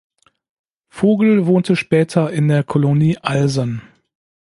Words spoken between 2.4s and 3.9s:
der Colonie Alsen.